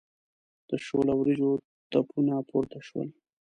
[0.69, 1.51] د شوله وریجو
[1.91, 3.07] تپونه پورته شول.